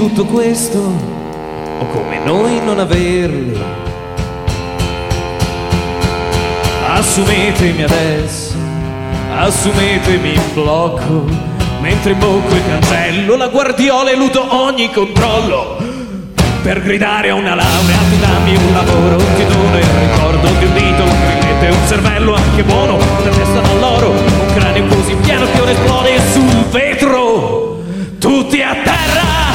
[0.00, 3.54] tutto questo o come noi non averli
[6.86, 8.54] Assumetemi adesso,
[9.36, 11.26] assumetemi in blocco
[11.82, 15.76] Mentre imbocco il cancello, la guardiola eludo ogni controllo
[16.62, 20.72] Per gridare a una laurea, tu dammi un lavoro Ti dono il ricordo di un
[20.72, 25.44] dito, un grilletto e un cervello anche buono La testa dall'oro, un cranio così pieno
[25.52, 27.82] che ora esplode sul vetro
[28.18, 29.50] Tutti a terra,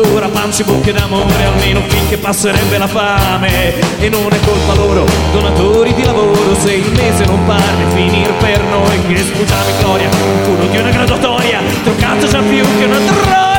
[0.00, 3.74] ancora pance e bocche d'amore, almeno finché passerebbe la fame.
[3.98, 8.62] E non è colpa loro, donatori di lavoro, se il mese non parte, finir per
[8.64, 10.08] noi che spugiamo in gloria.
[10.46, 13.51] Uno di una graduatoria, toccato già più che una troia.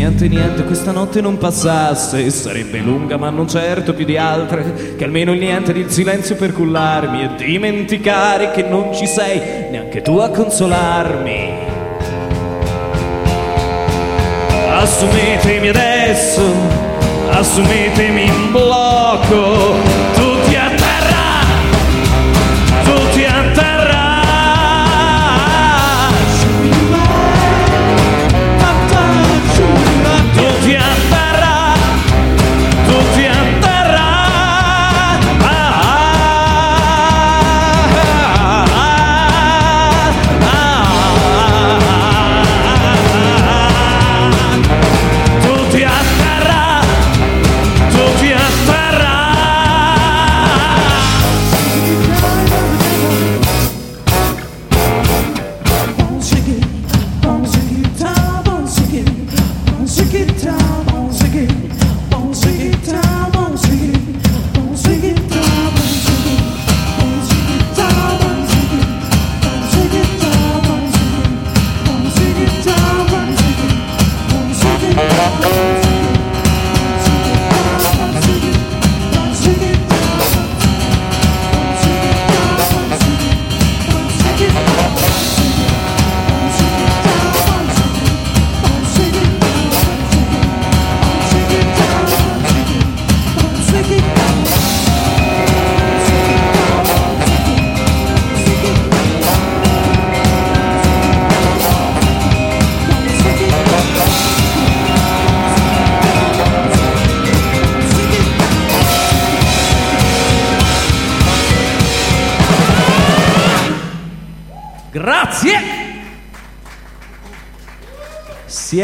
[0.00, 2.30] Niente niente questa notte non passasse.
[2.30, 4.94] Sarebbe lunga ma non certo più di altre.
[4.96, 10.00] Che almeno il niente di silenzio per cullarmi E dimenticare che non ci sei Neanche
[10.00, 11.68] tu a consolarmi.
[14.70, 16.42] Assumetemi adesso
[17.28, 19.99] Assumetemi in blocco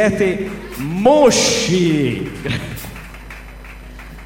[0.07, 2.31] Siete mosci!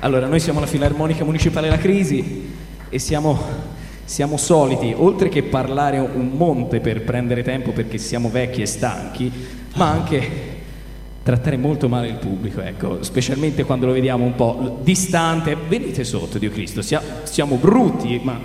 [0.00, 2.50] Allora, noi siamo la Filarmonica Municipale La Crisi
[2.90, 3.42] e siamo,
[4.04, 9.32] siamo soliti, oltre che parlare un monte per prendere tempo perché siamo vecchi e stanchi,
[9.76, 10.30] ma anche
[11.22, 15.56] trattare molto male il pubblico, ecco, specialmente quando lo vediamo un po' distante.
[15.66, 18.38] Venite sotto, Dio Cristo, sia- siamo brutti, ma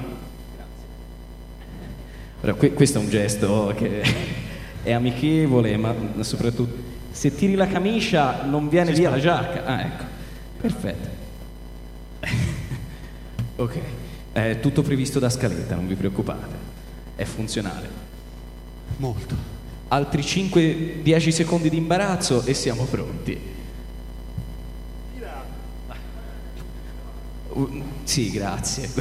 [2.40, 4.02] però que- questo è un gesto che
[4.84, 6.85] è amichevole, ma soprattutto
[7.16, 9.64] se tiri la camicia non viene via la giacca.
[9.64, 10.04] Ah, ecco.
[10.60, 11.08] Perfetto.
[13.56, 13.78] ok.
[14.34, 16.54] È tutto previsto da scaletta, non vi preoccupate.
[17.16, 17.88] È funzionale.
[18.98, 19.34] Molto.
[19.88, 23.54] Altri 5-10 secondi di imbarazzo e siamo pronti.
[27.54, 28.90] Uh, sì, grazie.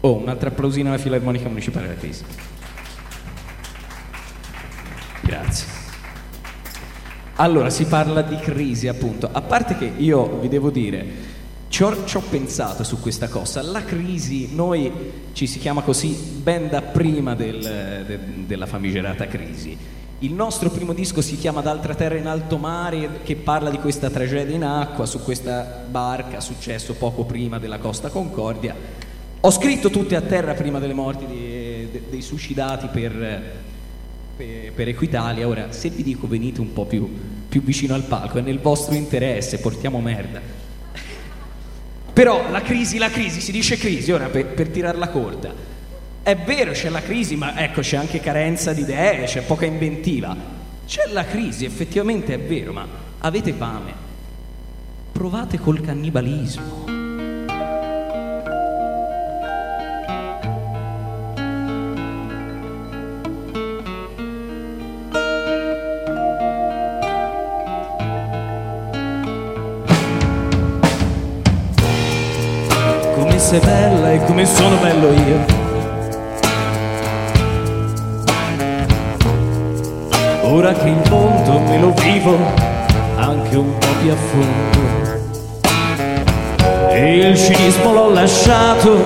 [0.00, 2.51] oh, un'altra applausina alla Filarmonica Municipale della Crisi.
[5.22, 5.66] Grazie.
[7.36, 9.28] Allora, si parla di crisi, appunto.
[9.32, 11.30] A parte che io vi devo dire,
[11.68, 13.62] ci ho, ci ho pensato su questa cosa.
[13.62, 14.92] La crisi, noi
[15.32, 19.76] ci si chiama così ben da prima del, de, della famigerata crisi.
[20.18, 24.10] Il nostro primo disco si chiama D'altra terra in alto mare, che parla di questa
[24.10, 28.76] tragedia in acqua, su questa barca, successo poco prima della Costa Concordia.
[29.40, 33.61] Ho scritto tutte a terra prima delle morti dei, dei suicidati per,
[34.36, 35.46] per, per, Equitalia.
[35.46, 37.10] Ora, se vi dico venite un po' più,
[37.48, 40.40] più vicino al palco, è nel vostro interesse, portiamo merda.
[42.12, 45.70] Però la crisi, la crisi, si dice crisi, ora per, per tirarla corta
[46.22, 50.36] è vero, c'è la crisi, ma ecco, c'è anche carenza di idee, c'è poca inventiva.
[50.86, 52.86] C'è la crisi, effettivamente è vero, ma
[53.18, 53.92] avete fame.
[55.10, 56.81] Provate col cannibalismo.
[73.52, 75.60] Sei bella e come sono bello io
[80.44, 82.38] Ora che il mondo me lo vivo
[83.16, 84.80] anche un po' più a fondo.
[86.90, 89.02] E il cinismo l'ho lasciato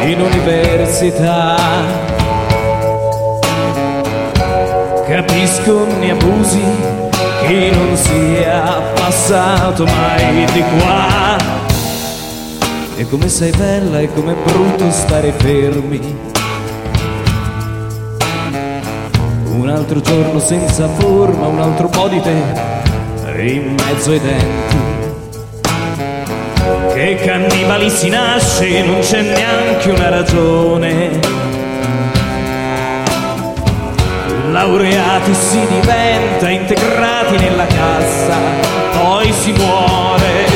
[0.00, 1.56] in università.
[5.06, 6.62] Capisco ne abusi
[7.46, 11.53] che non sia passato mai di qua.
[12.96, 16.00] E come sei bella e come è brutto stare fermi
[19.56, 22.72] Un altro giorno senza forma, un altro po' di te
[23.42, 24.76] in mezzo ai denti.
[26.92, 31.20] Che cannibali si nasce, non c'è neanche una ragione.
[34.50, 38.36] Laureati si diventa, integrati nella cassa,
[38.92, 40.46] poi si muore.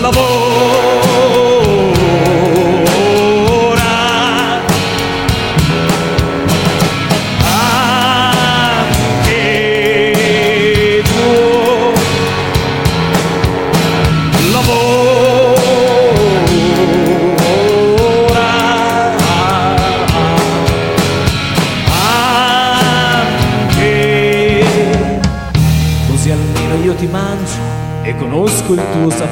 [0.00, 0.87] Lavoro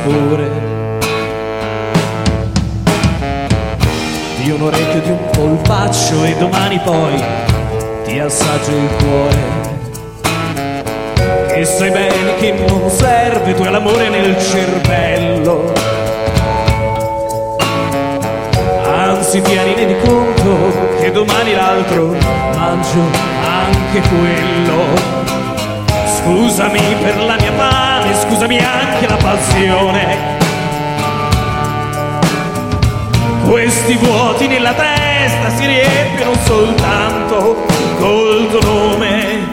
[0.07, 0.51] sapore.
[4.37, 7.23] Di un orecchio di un polpaccio e domani poi
[8.05, 9.65] ti assaggio il cuore.
[11.53, 15.73] Che sai bene che non serve, tu l'amore nel cervello.
[18.85, 22.15] Anzi, tienine di conto che domani l'altro
[22.55, 23.01] mangio
[23.43, 25.15] anche quello.
[26.19, 27.53] Scusami per la mia
[28.07, 30.35] male, scusami anche la passione.
[33.45, 37.65] Questi vuoti nella testa si riempiono soltanto
[37.99, 39.49] col tuo nome.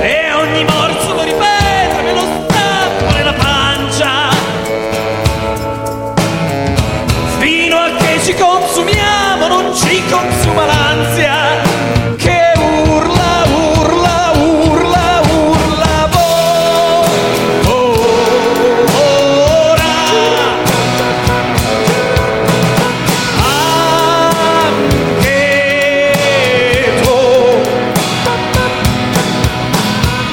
[0.00, 4.28] E ogni morso lo ripete, me lo stappo nella pancia.
[7.38, 11.39] Fino a che ci consumiamo, non ci consuma l'ansia.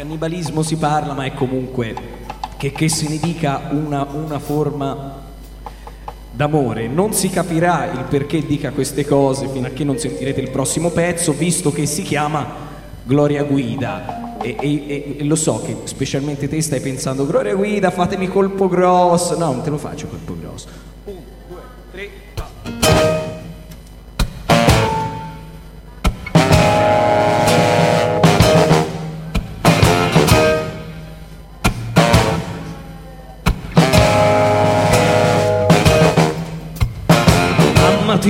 [0.00, 1.94] cannibalismo si parla, ma è comunque
[2.56, 5.28] che, che se ne dica una, una forma
[6.30, 6.88] d'amore.
[6.88, 10.88] Non si capirà il perché dica queste cose fino a che non sentirete il prossimo
[10.88, 12.46] pezzo, visto che si chiama
[13.02, 14.38] Gloria Guida.
[14.40, 19.36] E, e, e, lo so che specialmente te stai pensando Gloria Guida fatemi colpo grosso
[19.36, 20.66] no non te lo faccio colpo grosso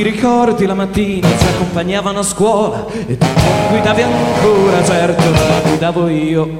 [0.02, 5.60] ti ricordi la mattina ci accompagnavano a scuola e tu non guidavi ancora, certo non
[5.62, 6.58] guidavo io, un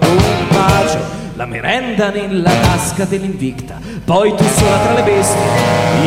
[0.50, 1.18] bacio.
[1.36, 5.40] La merenda nella tasca dell'invicta, poi tu sola tra le bestie,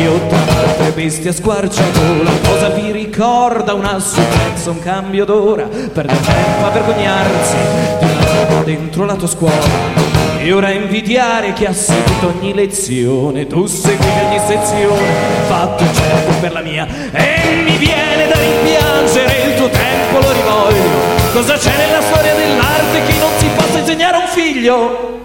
[0.00, 6.14] io tra altre bestie a squarciagola, cosa vi ricorda una supplenza, un cambio d'ora, perde
[6.20, 7.56] tempo a vergognarsi
[7.98, 10.03] una dentro la tua scuola.
[10.44, 15.08] E ora invidiare chi ha seguito ogni lezione, tu segui ogni sezione,
[15.48, 20.82] fatto certo per la mia, e mi viene da rimpiangere il tuo tempo lo rivoglio.
[21.32, 25.20] Cosa c'è nella storia dell'arte che non si possa insegnare a un figlio?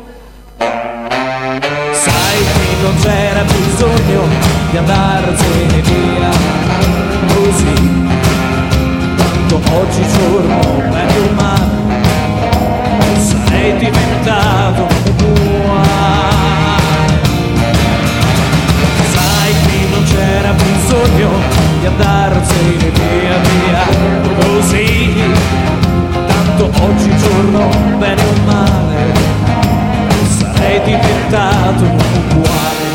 [0.57, 4.21] Sai che non c'era bisogno
[4.71, 6.29] di andarsene via
[7.27, 7.73] così.
[9.17, 10.59] Tanto oggigiorno,
[10.89, 11.67] bene o male,
[13.19, 14.98] sarei diventato
[21.79, 23.83] di andarsene via via
[24.39, 25.13] così.
[26.27, 29.13] Tanto oggigiorno, bene o male,
[30.55, 32.87] sei diventato uguale.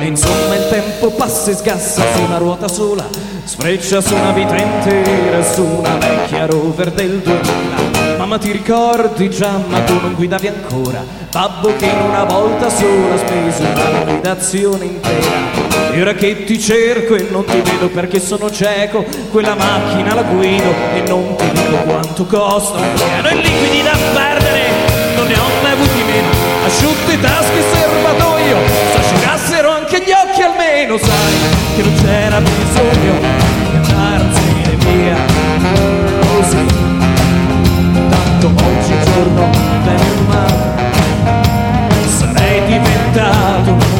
[0.00, 3.04] E insomma il tempo passa e sgassa su una ruota sola,
[3.44, 8.16] sfreccia su una vita intera, su una vecchia rover del 2000.
[8.16, 13.14] Mamma ti ricordi già, ma tu non guidavi ancora, babbo che in una volta sola
[13.14, 15.47] ha speso una guidazione intera.
[15.98, 20.22] E ora che ti cerco e non ti vedo perché sono cieco, quella macchina la
[20.22, 22.78] guido e non ti dico quanto costa.
[22.78, 24.62] Un piano liquidi da perdere,
[25.16, 26.28] non ne ho mai avuti meno,
[26.64, 28.58] asciutte tasche serbatoio,
[28.92, 31.34] se asciugassero anche gli occhi almeno, sai
[31.74, 33.18] che non c'era bisogno
[33.68, 35.16] di andarsene via.
[36.20, 36.64] Così,
[38.08, 39.50] tanto oggigiorno
[39.82, 43.97] bene o sarei diventato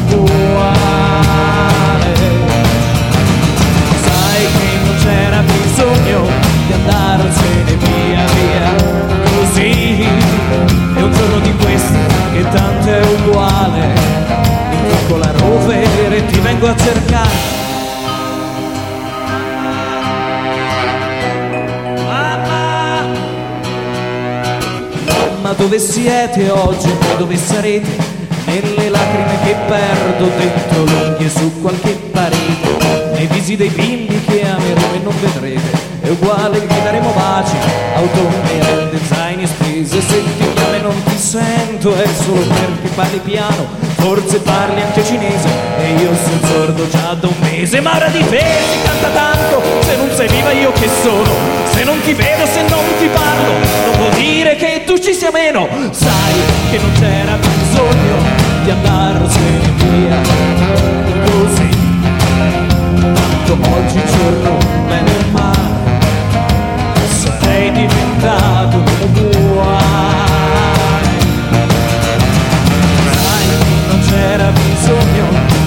[5.09, 6.27] c'era bisogno
[6.67, 8.69] di andarsene via via.
[9.37, 10.03] Così
[10.97, 11.99] è un giorno di questi
[12.35, 13.87] che tanto è uguale
[14.71, 17.57] in piccola rover e ti vengo a cercare.
[25.41, 26.91] Mamma dove siete oggi?
[27.17, 28.17] Dove sarete?
[28.45, 34.95] Nelle lacrime che perdo dentro l'unghie su qualche parete nei visi dei bimbi che ameremo
[34.95, 37.57] e non vedrete è uguale vi daremo baci
[37.97, 40.01] automne zaini spese.
[40.01, 45.05] Se ti chiamo e non ti sento è solo perché parli piano forse parli anche
[45.05, 45.49] cinese
[45.79, 47.81] e io sono sordo già da un mese.
[47.81, 51.33] Ma ora di te si canta tanto se non sei viva io che sono.
[51.73, 53.53] Se non ti vedo se non ti parlo
[53.87, 55.69] non vuol dire che tu ci sia meno.
[55.91, 56.35] Sai
[56.71, 58.17] che non c'era bisogno
[58.63, 60.21] di andarsene via.
[61.25, 61.68] Così
[63.49, 65.97] tanto oggigiorno bene o male
[67.09, 69.77] sarei diventato uguale.
[73.11, 73.47] Sai
[73.89, 75.27] non c'era bisogno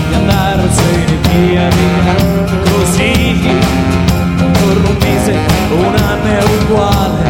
[0.09, 2.15] di andarsene via via
[2.71, 3.49] così
[4.53, 5.35] torno un mese
[5.71, 7.29] un anno è uguale.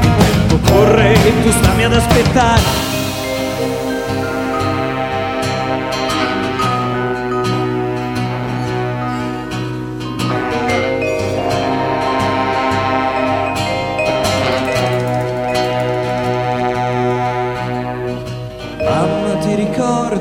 [0.00, 2.95] Il tempo corre e tu stammi ad aspettare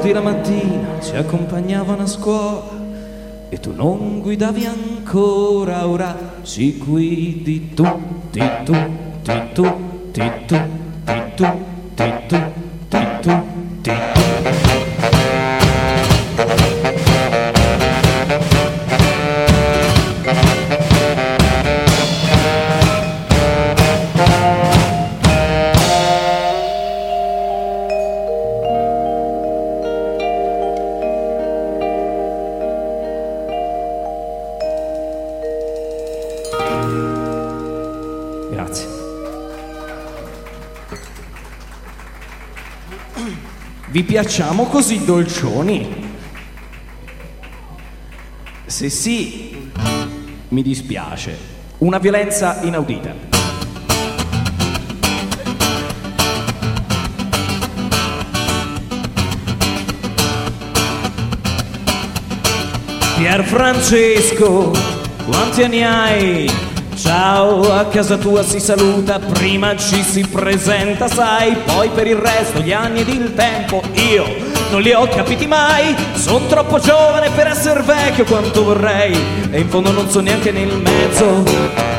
[0.05, 2.83] ricordi la mattina ci accompagnavano a scuola
[3.49, 8.73] e tu non guidavi ancora, ora ci guidi tutti, tutti,
[9.23, 10.61] tutti, tutti, tutti,
[11.35, 11.64] tutti,
[44.15, 45.93] piacciamo così dolcioni?
[48.65, 49.69] Se sì,
[50.47, 51.37] mi dispiace.
[51.79, 53.13] Una violenza inaudita.
[63.17, 64.71] Pier Francesco,
[65.25, 66.74] quanti anni hai?
[66.95, 72.59] Ciao, a casa tua si saluta, prima ci si presenta, sai, poi per il resto,
[72.59, 74.25] gli anni ed il tempo, io
[74.71, 75.93] non li ho capiti mai.
[76.13, 79.13] Sono troppo giovane per essere vecchio quanto vorrei,
[79.51, 81.93] e in fondo non so neanche nel mezzo.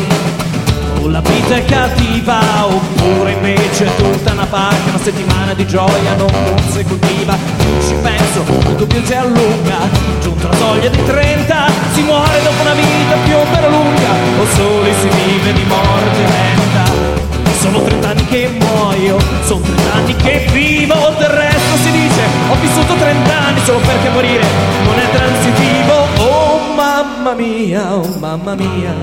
[1.01, 3.95] o la vita è cattiva oppure invece è
[4.37, 7.35] una pacca una settimana di gioia non consecutiva
[7.81, 9.77] ci penso il dubbio si allunga.
[10.21, 14.09] Giunta la soglia di 30 si muore dopo una vita più o meno lunga.
[14.39, 17.15] O soli si vive di morte lenta
[17.59, 22.55] sono 30 anni che muoio, sono 30 anni che vivo, del resto si dice ho
[22.61, 24.45] vissuto 30 anni solo perché morire
[24.83, 25.93] non è transitivo.
[26.19, 28.93] Oh mamma mia, oh mamma mia.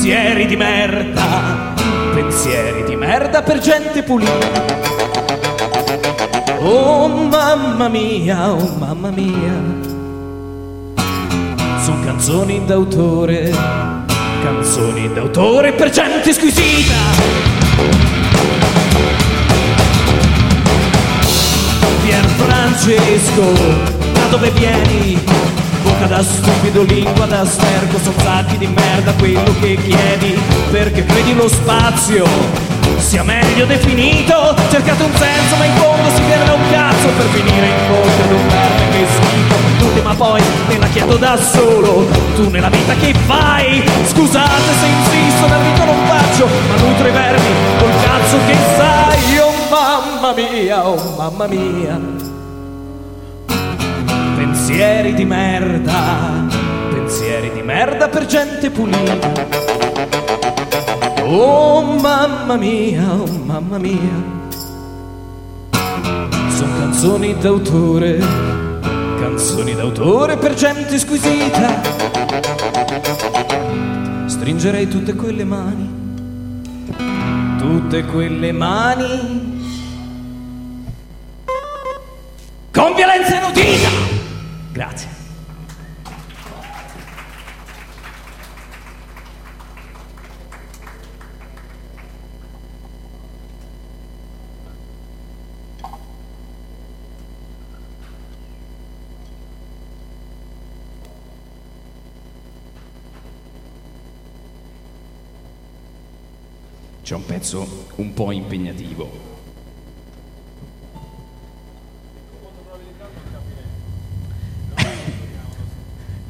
[0.00, 1.69] Pensieri di merda,
[2.20, 4.64] pensieri di merda per gente pulita.
[6.60, 9.56] Oh mamma mia, oh mamma mia.
[11.82, 13.52] Sono canzoni d'autore
[14.42, 16.98] canzoni d'autore per gente squisita.
[22.02, 23.52] Pier Francesco,
[24.12, 25.59] da dove vieni?
[25.82, 30.38] Bocca da stupido, lingua da sterco, sono sacchi di merda quello che chiedi,
[30.70, 32.24] perché credi lo spazio
[32.98, 34.54] sia meglio definito.
[34.70, 38.32] Cercate un senso, ma in fondo si viene un cazzo per finire in bocca ad
[38.32, 39.54] un verme che schifo.
[39.78, 42.06] Tutti, ma poi me la chiedo da solo.
[42.34, 43.82] Tu nella vita che fai?
[44.04, 49.38] Scusate se insisto, nel rito non faccio, ma nutro i vermi col cazzo che sai.
[49.38, 52.39] Oh mamma mia, oh mamma mia.
[54.40, 56.46] Pensieri di merda,
[56.88, 59.32] pensieri di merda per gente pulita.
[61.24, 64.38] Oh mamma mia, oh mamma mia.
[66.48, 68.16] Sono canzoni d'autore,
[69.20, 71.82] canzoni d'autore per gente squisita.
[74.24, 75.90] Stringerei tutte quelle mani,
[77.58, 79.58] tutte quelle mani.
[82.72, 84.19] Con violenza inaudita!
[84.80, 85.10] Grazie.
[107.02, 109.29] C'è un pezzo un po' impegnativo.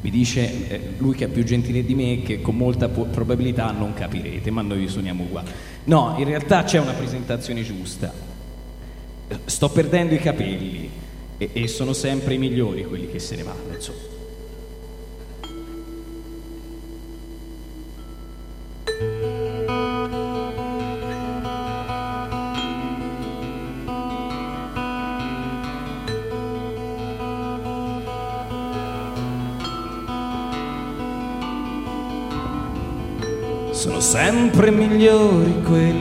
[0.01, 3.69] Mi dice eh, lui che è più gentile di me che con molta po- probabilità
[3.71, 5.49] non capirete, ma noi suoniamo uguali.
[5.85, 8.11] No, in realtà c'è una presentazione giusta.
[9.45, 10.89] Sto perdendo i capelli
[11.37, 14.20] e, e sono sempre i migliori quelli che se ne vanno, insomma.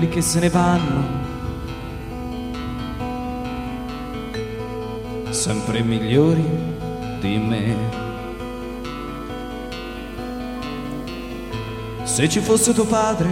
[0.00, 1.04] Quelli che se ne vanno.
[5.28, 6.42] Sempre migliori
[7.20, 7.76] di me.
[12.04, 13.28] Se ci fosse tuo padre,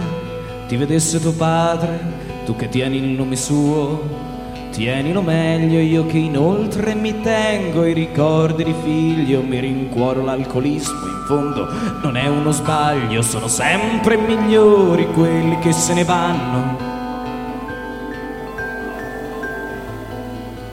[0.67, 1.99] ti vedesse tuo padre,
[2.45, 4.27] tu che tieni il nome suo,
[4.69, 11.23] tienilo meglio, io che inoltre mi tengo i ricordi di figlio, mi rincuoro l'alcolismo, in
[11.27, 11.67] fondo
[12.01, 16.87] non è uno sbaglio, sono sempre migliori quelli che se ne vanno.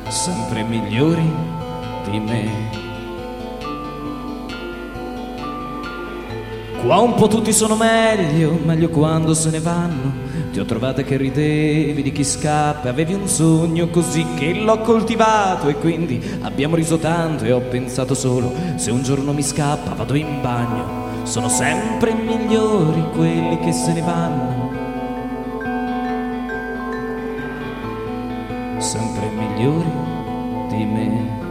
[0.09, 1.31] Sempre migliori
[2.11, 2.85] di me.
[6.83, 10.26] Qua un po' tutti sono meglio, meglio quando se ne vanno.
[10.57, 15.69] Ti ho trovate che ridevi di chi scappa, avevi un sogno così che l'ho coltivato
[15.69, 20.15] e quindi abbiamo riso tanto e ho pensato solo, se un giorno mi scappa vado
[20.15, 21.25] in bagno.
[21.25, 24.71] Sono sempre migliori quelli che se ne vanno.
[28.79, 29.91] Sempre migliori
[30.71, 31.46] di me.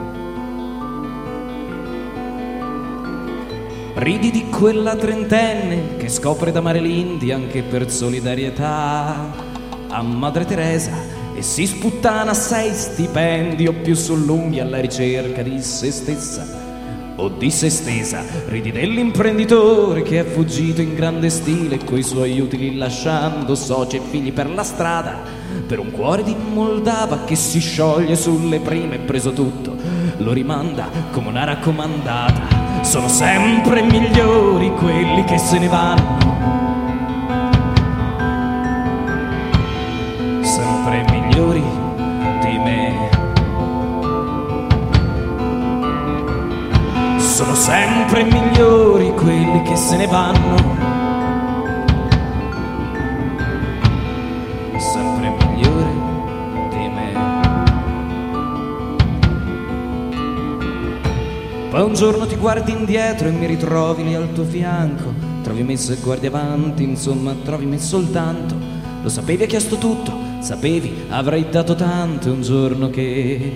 [4.05, 9.33] Ridi di quella trentenne che scopre d'amare l'India anche per solidarietà
[9.87, 10.91] a Madre Teresa
[11.33, 16.45] e si sputtana sei stipendi o più sull'unghia alla ricerca di se stessa
[17.15, 18.23] o di se stessa.
[18.45, 24.31] Ridi dell'imprenditore che è fuggito in grande stile coi suoi utili lasciando soci e figli
[24.31, 25.17] per la strada
[25.65, 29.75] per un cuore di Moldava che si scioglie sulle prime preso tutto
[30.17, 36.17] lo rimanda come una raccomandata sono sempre migliori quelli che se ne vanno.
[40.41, 41.63] Sempre migliori
[42.41, 43.09] di me.
[47.17, 50.84] Sono sempre migliori quelli che se ne vanno.
[61.75, 65.13] Poi un giorno ti guardi indietro e mi ritrovi lì al tuo fianco.
[65.43, 68.55] Trovi me se guardi avanti, insomma, trovi me soltanto.
[69.01, 72.31] Lo sapevi, hai chiesto tutto, sapevi, avrai dato tanto.
[72.31, 73.51] Un giorno che,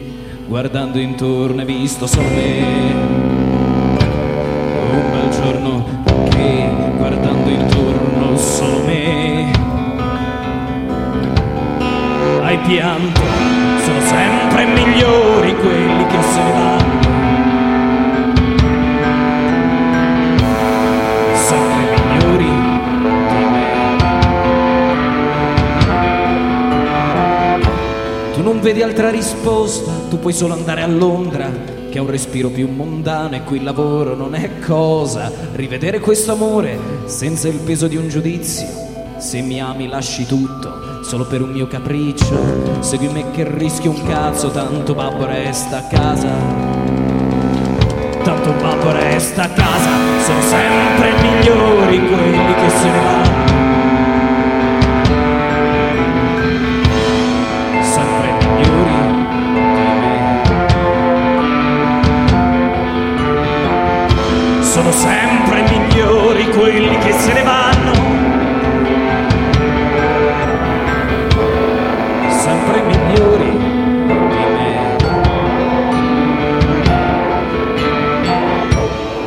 [0.45, 2.93] guardando intorno, hai visto solo me.
[4.91, 5.85] Un bel giorno
[6.31, 9.51] che, guardando intorno, solo me.
[12.41, 13.21] Hai pianto,
[13.81, 16.78] sono sempre migliori quelli che se ne vanno.
[28.59, 31.49] Non vedi altra risposta, tu puoi solo andare a Londra,
[31.89, 35.31] che è un respiro più mondano e qui il lavoro non è cosa.
[35.53, 38.67] Rivedere questo amore senza il peso di un giudizio.
[39.17, 42.81] Se mi ami lasci tutto, solo per un mio capriccio.
[42.81, 46.87] Segui me che rischio un cazzo, tanto babbo resta a casa
[48.21, 49.89] tanto babbo resta a casa,
[50.25, 53.38] sono sempre migliori quelli che se ne vanno.
[64.89, 67.93] Sono sempre migliori quelli che se ne vanno.
[72.31, 74.97] Sempre migliori di me.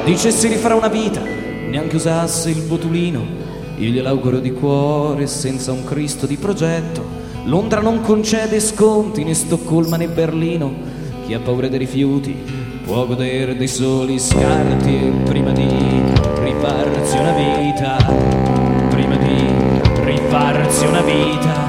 [0.04, 3.24] Dice si rifarà una vita, neanche usasse il botulino.
[3.76, 7.04] Io gliel'auguro di cuore, senza un Cristo di progetto.
[7.44, 10.74] Londra non concede sconti né Stoccolma né Berlino.
[11.24, 12.51] Chi ha paura dei rifiuti
[12.92, 15.06] può godere dei soli scarti.
[15.06, 15.66] E prima di
[16.40, 17.96] rifarsi una vita,
[18.90, 19.46] prima di
[20.04, 21.66] rifarsi una vita,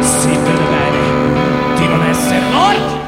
[0.00, 3.02] si vede bene di non essere morti.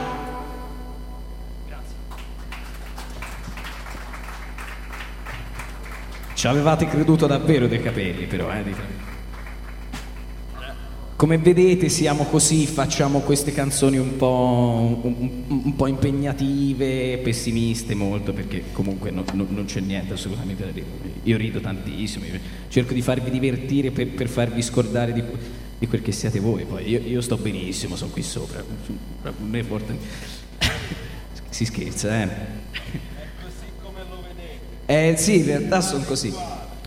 [6.35, 8.63] Ci avevate creduto davvero dei capelli, però, eh?
[11.17, 18.35] Come vedete siamo così, facciamo queste canzoni un po', un, un- po' impegnative, pessimiste molto,
[18.35, 20.85] perché comunque no- no- non c'è niente assolutamente da dire.
[21.23, 25.23] Io rido tantissimo, io cerco di farvi divertire per, per farvi scordare di,
[25.79, 26.65] di quel che siete voi.
[26.67, 28.63] Poi io, io sto benissimo, sono qui sopra.
[29.39, 29.97] Me forte-
[31.49, 32.29] si scherza, eh?
[34.85, 36.31] Eh sì, in realtà sono così.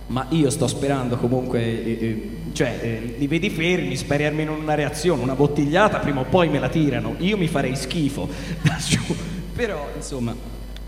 [0.10, 4.74] Ma io sto sperando comunque, eh, eh, cioè, eh, li vedi fermi, speri almeno una
[4.74, 7.14] reazione, una bottigliata, prima o poi me la tirano.
[7.20, 8.28] Io mi farei schifo
[8.64, 9.02] da giù.
[9.56, 10.36] Però, insomma,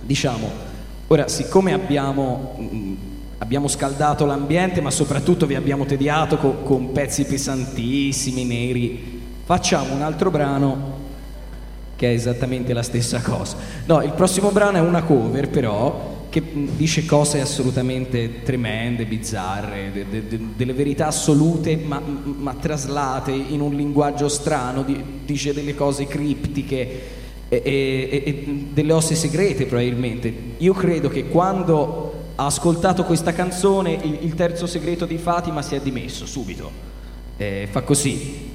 [0.02, 0.50] diciamo,
[1.06, 2.94] ora, siccome abbiamo, mm,
[3.38, 10.02] abbiamo scaldato l'ambiente, ma soprattutto vi abbiamo tediato co- con pezzi pesantissimi, neri, facciamo un
[10.02, 11.00] altro brano
[11.96, 13.58] che è esattamente la stessa cosa.
[13.86, 16.42] No, il prossimo brano è una cover però che
[16.78, 23.60] dice cose assolutamente tremende, bizzarre, de- de- de- delle verità assolute ma, ma traslate in
[23.60, 27.02] un linguaggio strano, di- dice delle cose criptiche
[27.50, 30.34] e, e- e delle osse segrete probabilmente.
[30.58, 35.76] Io credo che quando ha ascoltato questa canzone il, il terzo segreto di Fatima si
[35.76, 36.72] è dimesso subito.
[37.36, 38.51] Eh, fa così.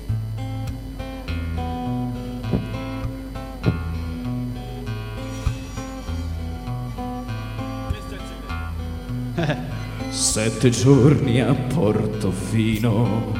[10.16, 13.34] Sette giorni a Portofino,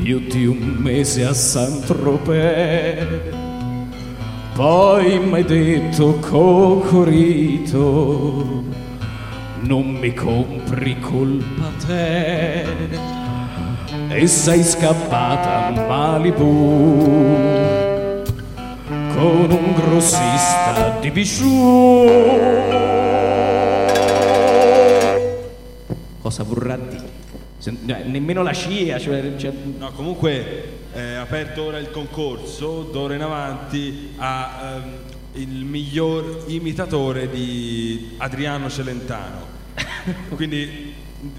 [0.00, 3.04] più di un mese a Saint-Tropez,
[4.54, 7.64] poi m'hai detto Cocorito,
[9.62, 12.64] non mi compri colpa te,
[14.08, 17.40] e sei scappata a Malibu
[19.16, 22.52] con un grossista di bijou.
[26.32, 27.10] Cosa vorrà dire?
[27.60, 33.20] Cioè, nemmeno la scia, cioè, cioè- No, comunque è aperto ora il concorso, d'ora in
[33.20, 34.92] avanti a ehm,
[35.34, 39.46] il miglior imitatore di Adriano Celentano.
[40.34, 40.94] Quindi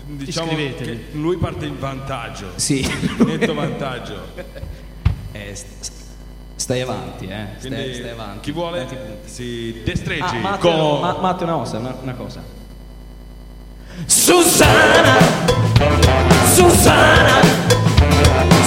[0.06, 2.88] diciamo che lui parte in vantaggio, sì.
[3.26, 4.16] netto vantaggio.
[5.32, 6.02] Eh, st- st-
[6.56, 7.48] Stai avanti, eh.
[7.58, 8.40] Stai, stai avanti.
[8.42, 8.88] chi vuole
[9.26, 11.02] si destreggi Ah, Matteo, con...
[11.02, 12.44] ma, Matteo, una cosa, una, una cosa.
[14.26, 15.18] Susanna,
[16.56, 17.42] Susanna,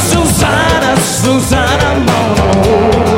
[0.07, 3.15] Susanna, Susanna Mono.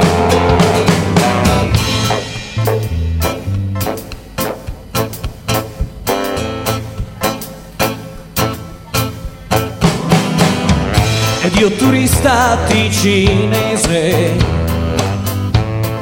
[11.42, 14.36] Ed io turista ticinese,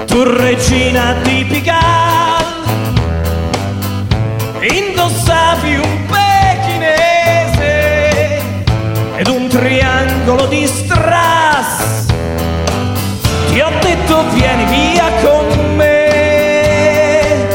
[0.05, 1.79] tu regina tipica
[4.61, 6.06] indossavi un
[9.17, 12.07] ed un triangolo di strass.
[13.51, 17.47] Ti ho detto vieni via con me.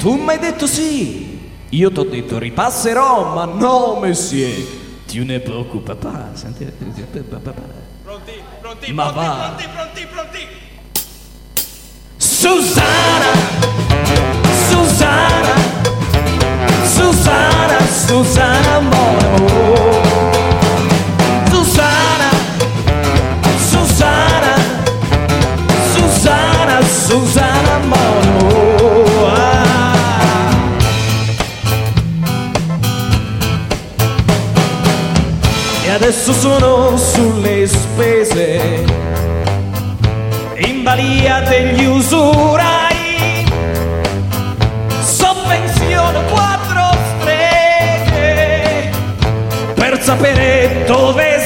[0.00, 1.26] Tu mi hai detto sì.
[1.70, 4.76] Io ti ho detto ripasserò, ma no, monsieur.
[5.06, 6.32] Tu ne preoccupa pas.
[6.34, 9.34] Senti, Pronti, pronti, Ma pronti, va.
[9.54, 10.46] pronti, pronti, pronti.
[12.16, 13.32] Susanna,
[14.68, 15.54] Susanna,
[16.84, 20.27] Susanna, Susanna Mono.
[36.00, 38.84] Adesso sono sulle spese
[40.58, 43.44] in balia degli usurai.
[45.00, 48.90] Sovvenzione quattro streghe
[49.74, 51.37] per sapere dove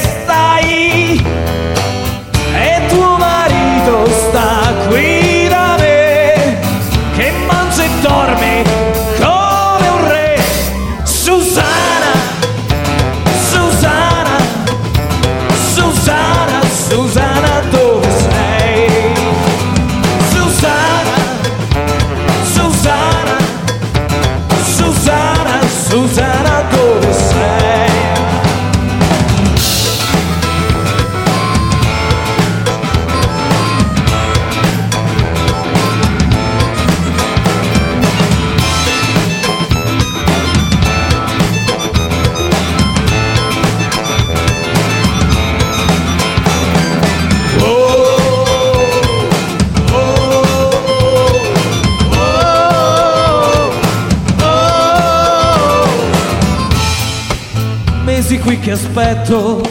[59.21, 59.62] che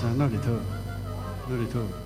[0.00, 0.80] ma a casa non ritorna.
[1.46, 2.00] Non ritorna.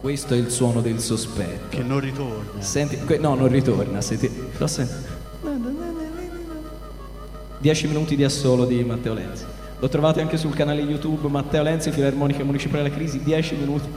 [0.00, 1.68] Questo è il suono del sospetto.
[1.76, 2.60] Che non ritorna.
[2.60, 4.00] Senti, que- no, non ritorna.
[4.00, 4.92] Senti, lo senti?
[7.58, 9.44] 10 minuti di assolo di Matteo Lenzi.
[9.78, 13.88] Lo trovate anche sul canale YouTube Matteo Lenzi, Filarmonica Municipale della Crisi, 10 minuti.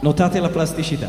[0.00, 1.08] Notate la plasticità.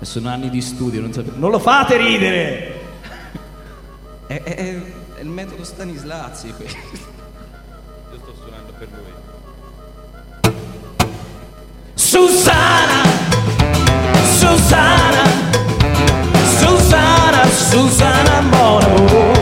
[0.00, 1.38] Sono anni di studio, non sapevo.
[1.38, 2.72] Non lo fate ridere!
[4.26, 4.92] È, è- è- è
[5.24, 6.76] il metodo Stanislazzi questo.
[6.76, 9.12] Io sto suonando per lui.
[11.94, 13.02] Susanna,
[14.36, 15.24] Susanna,
[16.58, 19.33] Susanna, Susanna Mono.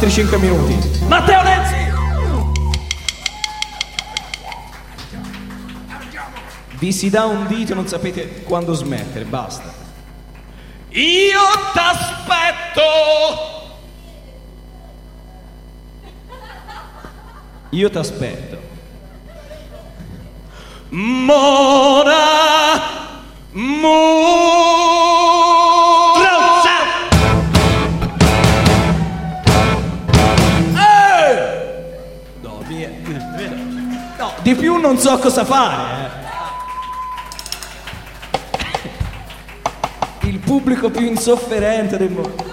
[0.00, 0.78] Altri 5 minuti.
[1.08, 1.74] Matteo Lenzi!
[6.78, 9.74] Vi si dà un dito non sapete quando smettere, basta.
[10.90, 11.40] Io
[11.74, 12.80] t'aspetto!
[17.70, 18.58] Io ti aspetto.
[20.90, 22.38] Mona
[34.42, 36.10] più non so cosa fare.
[40.22, 40.26] eh.
[40.28, 42.46] Il pubblico più insofferente del mondo.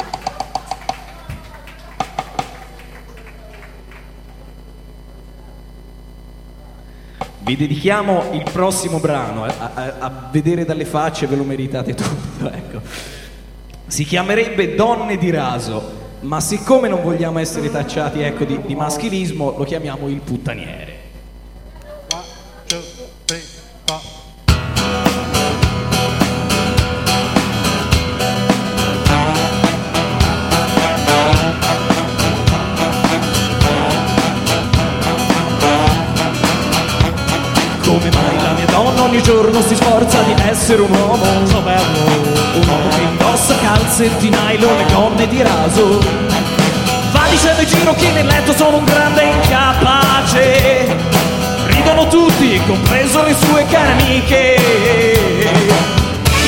[7.39, 11.93] Vi dedichiamo il prossimo brano, eh, a, a- a vedere dalle facce ve lo meritate
[11.93, 12.81] tutto, ecco.
[13.85, 19.53] Si chiamerebbe Donne di raso, ma siccome non vogliamo essere tacciati ecco, di, di maschilismo,
[19.57, 20.94] lo chiamiamo il puttaniere.
[22.67, 22.79] Come
[38.09, 41.23] mai la mia donna ogni giorno si sforza di essere un uomo?
[41.45, 41.83] So bello
[42.55, 45.99] Un uomo che indossa calzetti nylon e gonne di raso.
[47.11, 51.14] Va dicendo in giro che nel letto sono un grande incapace
[51.85, 54.55] Ridono tutti, compreso le sue care amiche.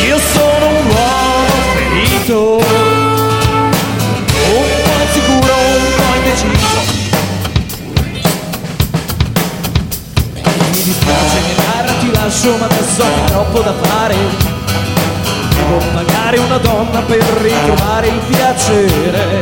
[0.08, 1.46] Io sono un uomo
[1.76, 6.80] ferito Un po' insicuro, un po' indeciso.
[10.72, 14.16] Mi dispiace che Lara ti lascio ma adesso ho troppo da fare.
[15.54, 19.42] Devo pagare una donna per ritrovare il piacere.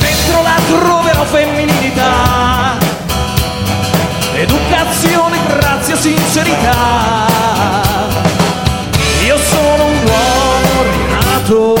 [0.00, 2.78] Dentro la troverò femminilità.
[4.40, 5.07] Educazione,
[5.88, 7.26] grazia, sincerità.
[9.24, 11.74] Io sono un uomo rinato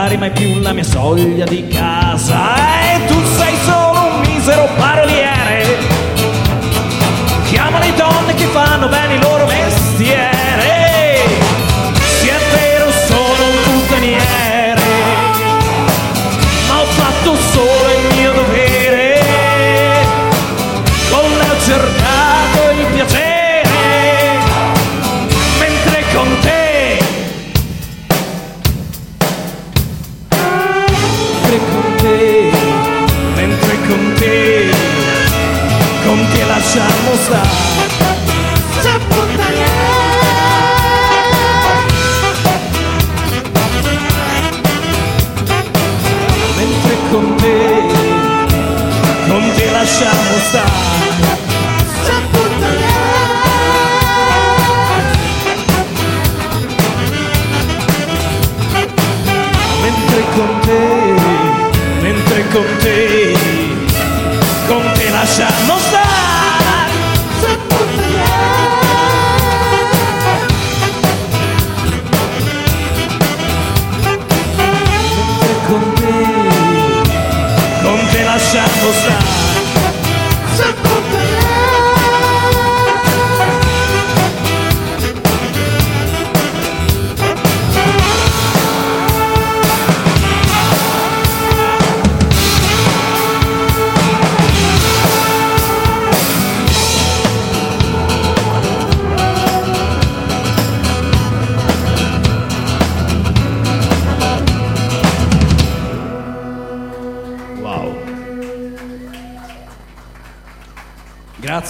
[0.00, 2.79] varcare mai più la mia soglia di casa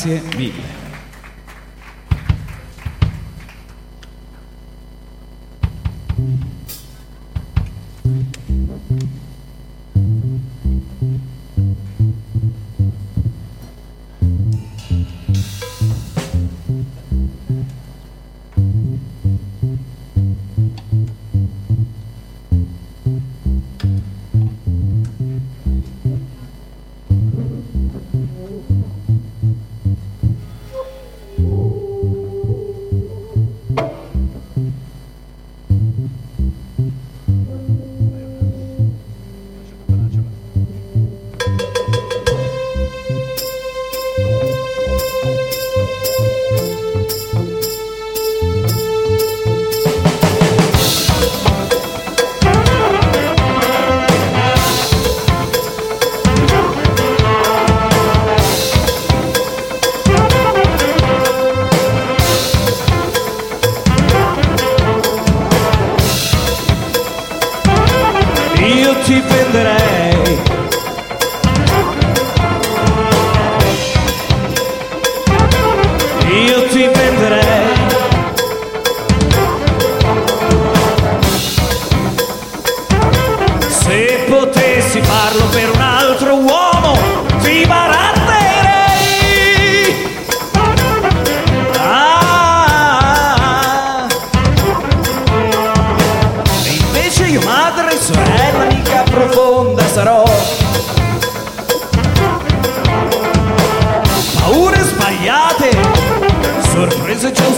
[0.01, 0.70] Grazie mille.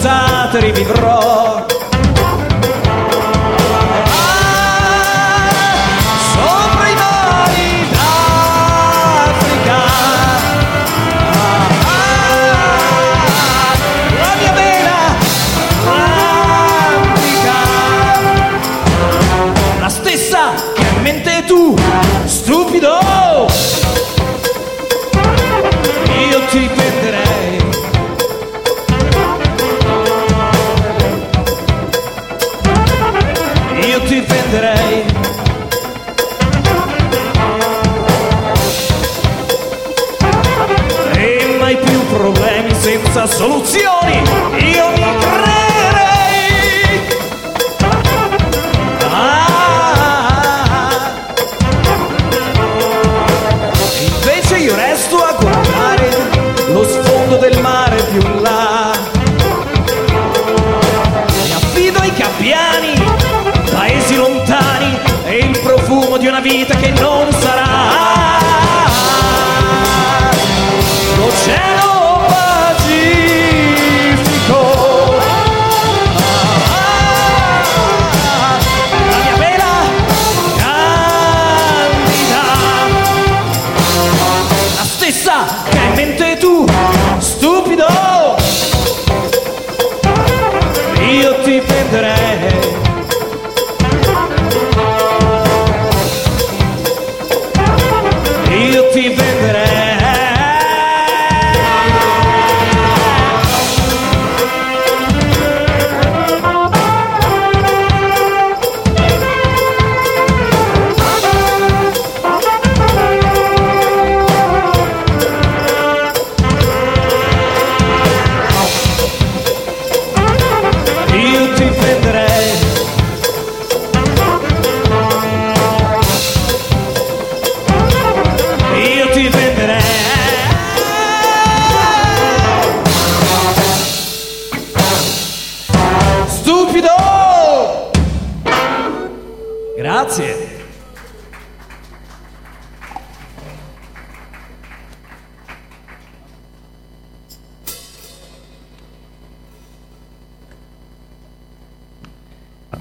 [0.02, 1.31] accusate di vivrò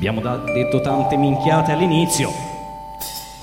[0.02, 2.32] Abbiamo detto tante minchiate all'inizio.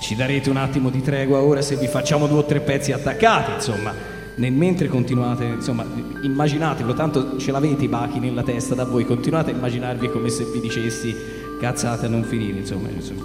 [0.01, 3.53] Ci darete un attimo di tregua ora se vi facciamo due o tre pezzi attaccati,
[3.53, 3.95] insomma.
[4.35, 5.87] Nel mentre continuate, insomma,
[6.21, 10.47] immaginatevelo, tanto ce l'avete i bachi nella testa da voi, continuate a immaginarvi come se
[10.47, 11.15] vi dicessi
[11.61, 13.23] cazzate a non finire, insomma, insomma,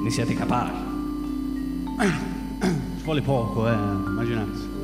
[0.00, 0.72] ne siete capaci.
[2.60, 4.77] Ci vuole poco, eh, immaginarsi.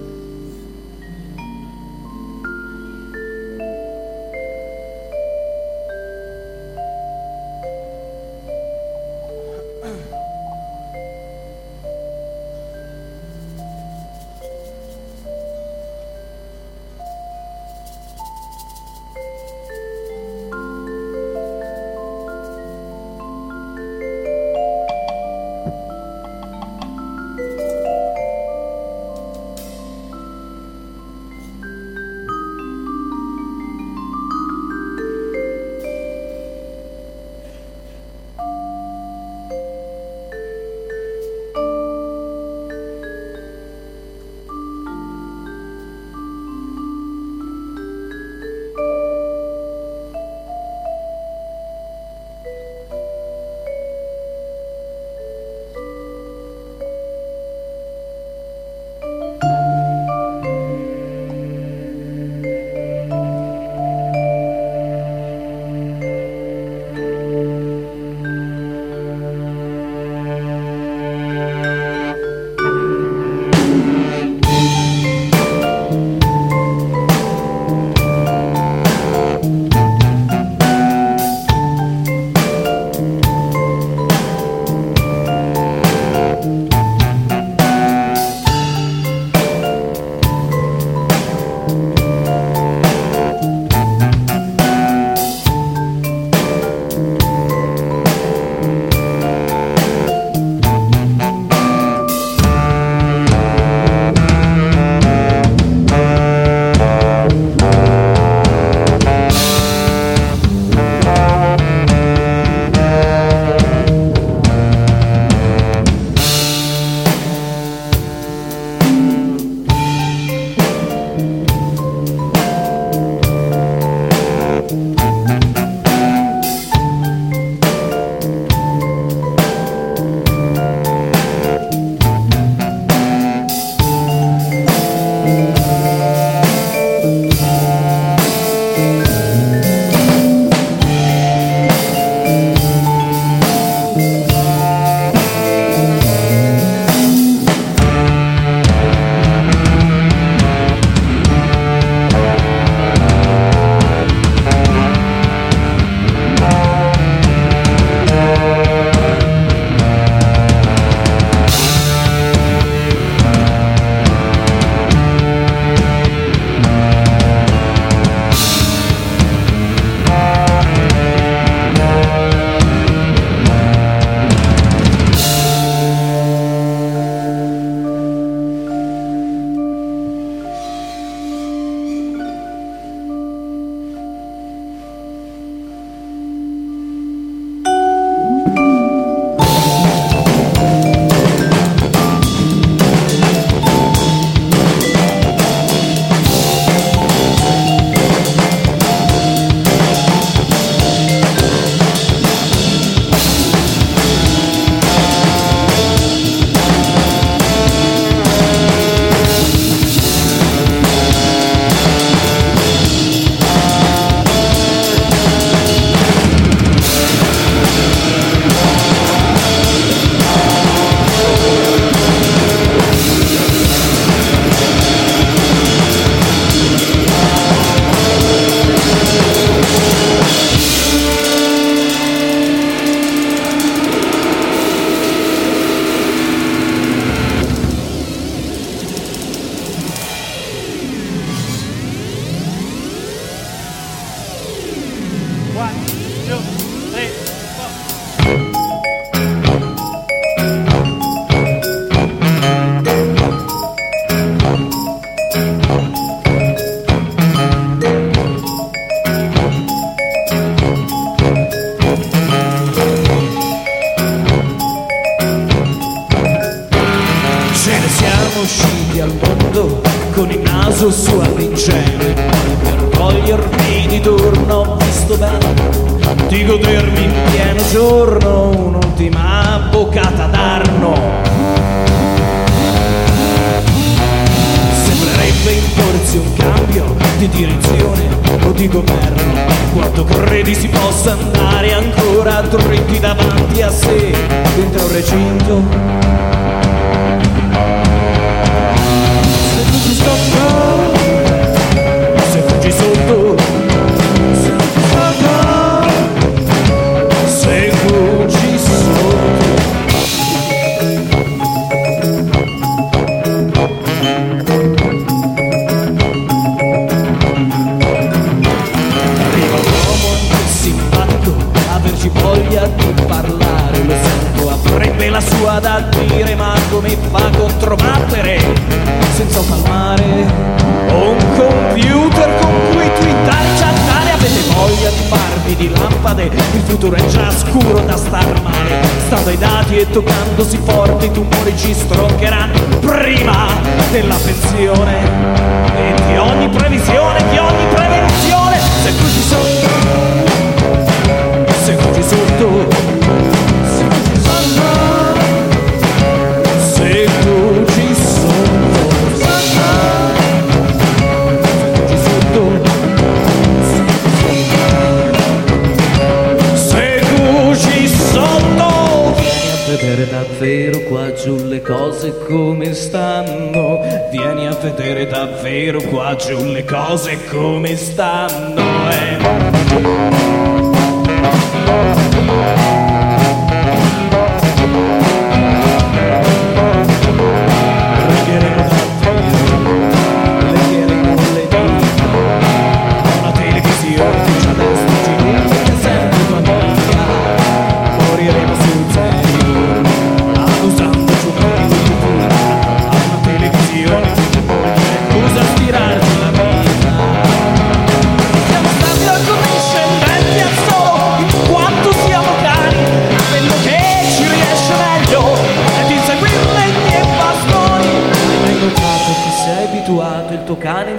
[370.45, 373.81] Davvero qua giù le cose come stanno,
[374.11, 378.91] vieni a vedere davvero qua giù le cose come stanno.
[378.91, 379.15] Eh.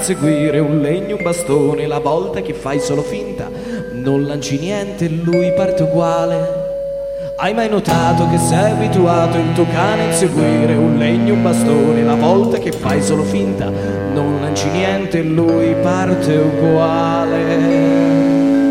[0.06, 3.50] Inseguire un legno, un bastone, la volta che fai solo finta,
[3.92, 7.34] non lanci niente, lui parte uguale.
[7.38, 12.04] Hai mai notato che sei abituato il tuo cane a inseguire un legno, un bastone,
[12.04, 13.72] la volta che fai solo finta,
[14.14, 17.42] non lanci niente, lui parte uguale.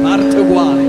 [0.03, 0.84] Parte uguale.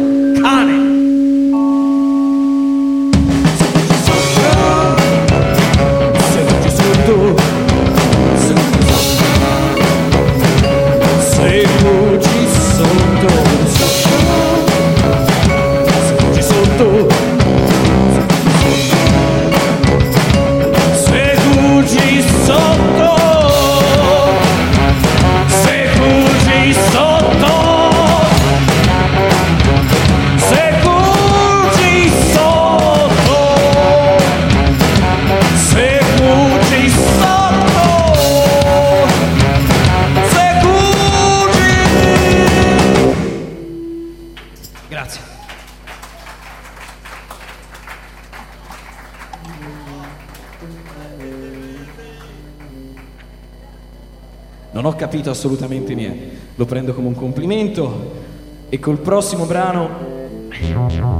[55.25, 58.23] Capito assolutamente niente, lo prendo come un complimento
[58.69, 60.13] e col prossimo brano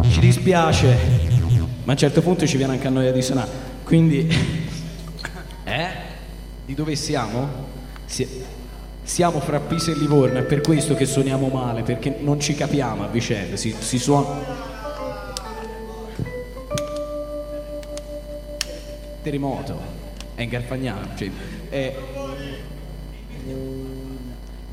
[0.10, 0.96] ci dispiace,
[1.84, 3.50] ma a un certo punto ci viene anche a noia di suonare.
[3.84, 4.28] Quindi,
[5.64, 5.88] eh?
[6.66, 7.48] Di dove siamo?
[8.06, 8.28] Si-
[9.04, 13.04] siamo fra Pisa e Livorno, è per questo che suoniamo male, perché non ci capiamo
[13.04, 14.64] a vicenda, si, si suona...
[19.22, 19.80] Terremoto,
[20.36, 21.30] è in Garfagnano, cioè,
[21.70, 21.96] è-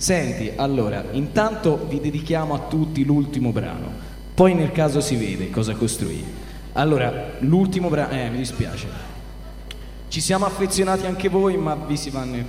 [0.02, 3.88] Senti, allora, intanto vi dedichiamo a tutti l'ultimo brano,
[4.34, 6.26] poi nel caso si vede cosa costruire.
[6.72, 8.88] Allora, l'ultimo brano, eh, mi dispiace.
[10.08, 12.34] Ci siamo affezionati anche voi, ma vi si vanno.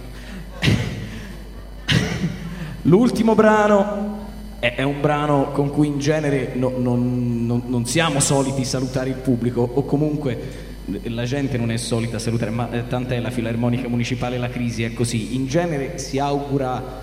[2.81, 4.17] L'ultimo brano
[4.57, 9.17] è, un brano con cui in genere no- non, non- non siamo soliti salutare il
[9.17, 10.71] pubblico, o comunque
[11.03, 14.91] la gente non è solita salutare, ma eh, tant'è la Filarmonica Municipale La Crisi è
[14.91, 15.35] così.
[15.35, 17.02] In genere si augura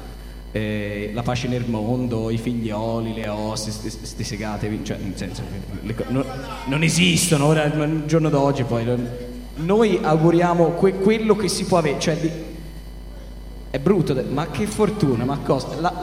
[0.52, 5.42] eh, la pace nel mondo, i figlioli, le osse, queste segate, cioè nel senso
[5.82, 6.24] le no-
[6.66, 8.84] non esistono, ora il giorno d'oggi poi
[9.56, 12.48] noi auguriamo que- quello che si può avere, cioè di-
[13.72, 15.68] È brutto, ma che fortuna, ma cosa?
[15.78, 15.94] La-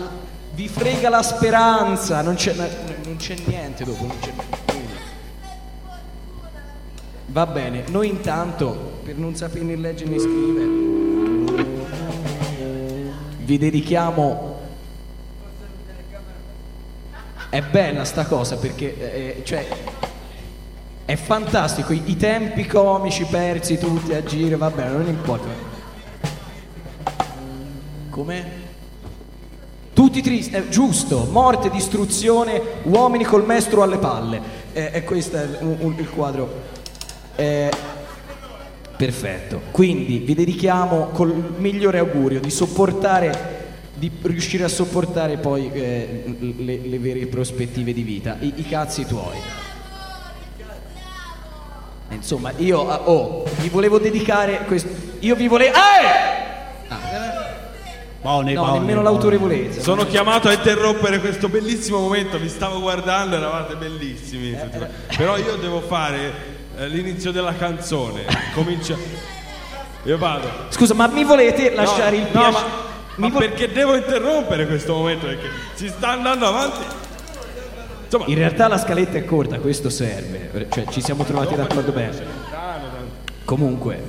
[0.55, 4.55] vi frega la speranza, non c'è, non c'è niente dopo, non c'è nulla.
[7.27, 10.65] Va bene, noi intanto, per non sapere né leggere né scrivere,
[13.47, 14.65] vi dedichiamo...
[17.49, 19.65] È bella sta cosa perché, eh, cioè,
[21.05, 25.47] è fantastico, i, i tempi comici persi tutti a giro, va bene, non importa.
[28.09, 28.65] Come?
[29.93, 34.41] Tutti tristi, è giusto, morte, distruzione, uomini col mestro alle palle.
[34.73, 36.63] Eh, e questo il, il quadro.
[37.37, 37.71] Eh,
[38.97, 39.61] perfetto.
[39.71, 46.79] Quindi vi dedichiamo col migliore augurio di sopportare, di riuscire a sopportare poi eh, le,
[46.83, 49.37] le vere prospettive di vita, i, i cazzi tuoi.
[52.09, 54.89] Insomma, io ah, oh, vi volevo dedicare questo.
[55.19, 55.75] Io vi volevo.
[55.75, 56.35] Eh!
[58.21, 59.79] Buoni, No, buoni, nemmeno l'autorevolezza.
[59.79, 64.51] Sono chiamato a interrompere questo bellissimo momento, vi stavo guardando, eravate bellissimi.
[64.51, 65.15] Eh, quanti.
[65.15, 68.25] Però io devo fare eh, l'inizio della canzone.
[68.53, 68.95] Comincia.
[70.03, 70.47] Io vado.
[70.69, 72.51] Scusa, ma mi volete lasciare no, il no, piacere?
[72.51, 72.75] ma,
[73.15, 75.25] mi ma vo- perché devo interrompere questo momento?
[75.25, 76.85] Perché si sta andando avanti.
[78.05, 80.67] Insomma, In realtà la scaletta è corta, questo serve.
[80.71, 82.25] Cioè, ci siamo trovati d'accordo bene.
[83.43, 84.01] Comunque,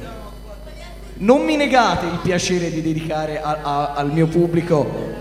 [1.15, 5.17] non mi negate il piacere di dedicare a- a- al mio pubblico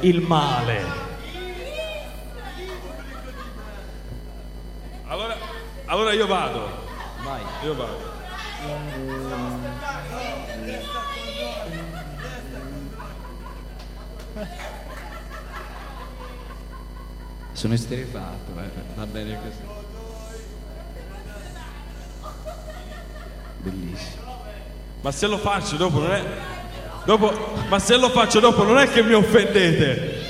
[0.00, 0.98] il male.
[5.08, 5.36] allora,
[5.86, 6.79] allora io vado.
[7.30, 7.42] Vai.
[7.62, 8.18] Io vado.
[17.52, 18.70] Sono esterefatto, eh.
[18.96, 19.62] va bene così.
[23.58, 24.42] Bellissimo.
[25.02, 26.24] Ma se lo faccio dopo non è.
[27.04, 27.32] Dopo,
[27.68, 30.20] ma se lo faccio dopo non è che mi offendete.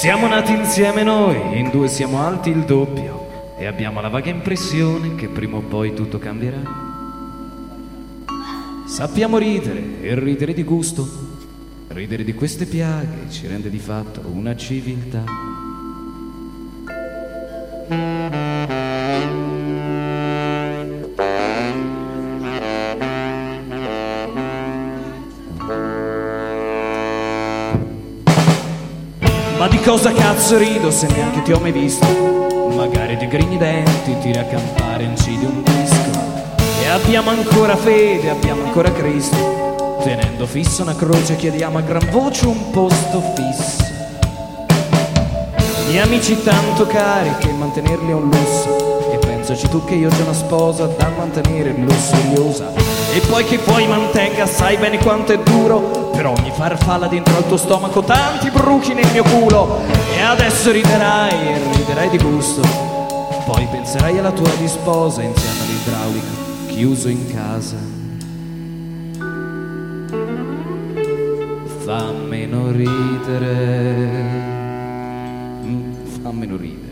[0.00, 5.14] Siamo nati insieme noi, in due siamo alti il doppio e abbiamo la vaga impressione
[5.14, 6.62] che prima o poi tutto cambierà.
[8.86, 11.06] Sappiamo ridere e ridere di gusto.
[11.88, 15.22] Ridere di queste piaghe ci rende di fatto una civiltà.
[29.90, 32.06] Cosa cazzo rido se neanche ti ho mai visto?
[32.76, 36.10] Magari ti grigni denti, tiri a campare, incidi un disco.
[36.80, 39.98] E abbiamo ancora fede, abbiamo ancora Cristo.
[40.04, 43.82] Tenendo fissa una croce chiediamo a gran voce un posto fisso.
[45.88, 49.10] Gli amici tanto cari che mantenerli è un lusso.
[49.10, 52.99] E pensaci tu che io ho già una sposa da mantenere lussuriosa.
[53.12, 56.10] E poi che poi mantenga, sai bene quanto è duro.
[56.12, 59.80] Per ogni farfalla dentro al tuo stomaco, tanti bruchi nel mio culo.
[60.16, 62.60] E adesso riderai e riderai di gusto.
[63.46, 66.26] Poi penserai alla tua di sposa insieme all'idraulico,
[66.68, 67.76] chiuso in casa.
[71.84, 74.06] Fa meno ridere.
[75.64, 75.92] Mm,
[76.22, 76.88] Fa meno ridere.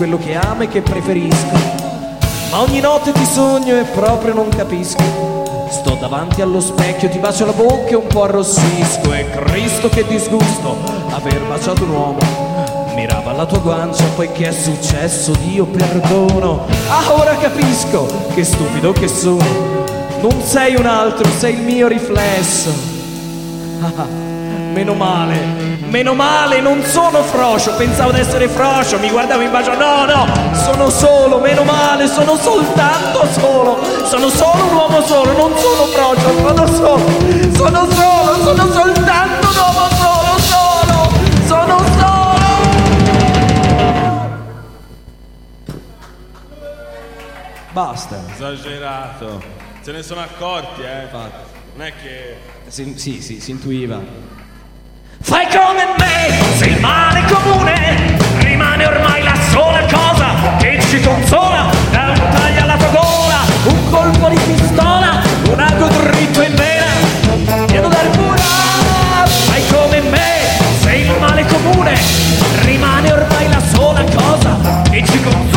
[0.00, 1.52] Quello che amo e che preferisco.
[2.50, 5.66] Ma ogni notte ti sogno e proprio non capisco.
[5.68, 9.12] Sto davanti allo specchio, ti bacio la bocca e un po' arrossisco.
[9.12, 10.74] E Cristo che disgusto
[11.10, 12.18] aver baciato un uomo.
[12.94, 15.32] Mirava alla tua guancia, poi che è successo?
[15.32, 16.64] Dio perdono.
[16.88, 19.84] Ah, ora capisco che stupido che sono.
[20.22, 22.70] Non sei un altro, sei il mio riflesso.
[23.96, 24.04] Ah,
[24.72, 29.74] Meno male, Meno male, non sono frocio, pensavo di essere frocio, mi guardavo in bacio,
[29.74, 35.52] no, no, sono solo, meno male, sono soltanto solo, sono solo un uomo solo, non
[35.58, 41.10] sono frocio, sono solo, sono solo, sono soltanto un uomo solo, solo,
[41.46, 42.38] sono solo.
[47.72, 48.22] Basta.
[48.32, 49.42] Esagerato,
[49.80, 51.02] se ne sono accorti, eh.
[51.02, 51.58] Infatti.
[51.74, 52.36] Non è che...
[52.68, 54.38] Si, sì, sì, si intuiva.
[55.52, 61.70] Come me, se il male comune rimane ormai la sola cosa che ci consola.
[61.90, 65.20] Da un taglio alla tua gola, un colpo di pistola,
[65.50, 67.66] un ago dritto in vena.
[67.66, 68.42] Chiedo dare pura,
[69.24, 71.98] fai come me, se il male comune
[72.62, 75.49] rimane ormai la sola cosa che ci consola.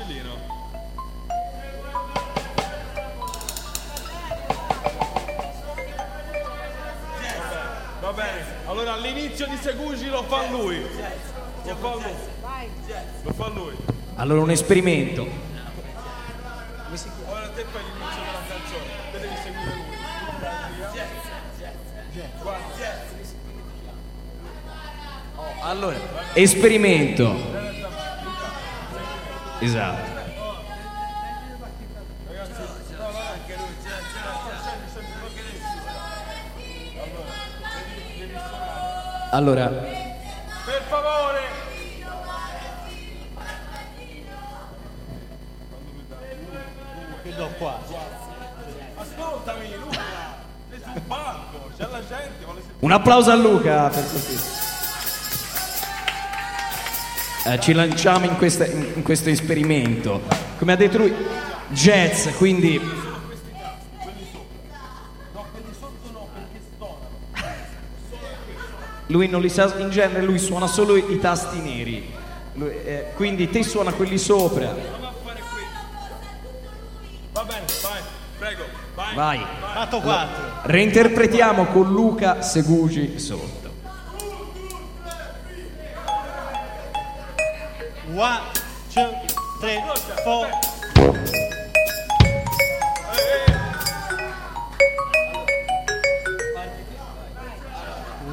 [0.00, 0.58] Difficilino.
[8.00, 10.80] Va bene, allora all'inizio di Segugi lo fa lui.
[11.64, 12.14] Lo fa lui.
[13.22, 13.76] Lo fa lui.
[14.16, 15.48] Allora un esperimento.
[17.28, 19.98] Ora te fai l'inizio della canzone, te devi seguire lui.
[25.62, 25.96] Allora,
[26.34, 27.49] esperimento.
[29.60, 30.18] Esatto.
[39.32, 41.38] Allora, Per favore!
[47.22, 47.78] Che do qua?
[48.96, 50.00] Ascoltami, Luca!
[50.70, 52.44] Sei sul palco, c'è la gente,
[52.80, 54.49] un applauso a Luca per cortesia.
[57.52, 60.20] Eh, ci lanciamo in, questa- in- questo esperimento.
[60.58, 61.12] Come ha detto lui,
[61.70, 62.80] jazz, quindi
[69.06, 72.12] Lui non li sa, in genere lui suona solo i tasti neri.
[72.54, 74.72] Lui, eh, quindi te suona quelli sopra.
[77.32, 78.00] Va bene, vai,
[78.38, 79.14] prego, vai.
[79.16, 79.46] Vai.
[79.74, 80.42] Fatto 4.
[80.62, 83.59] Reinterpretiamo con Luca Segugi sotto.
[88.20, 88.42] One,
[88.90, 89.14] two,
[89.62, 89.80] three,
[90.24, 90.46] four.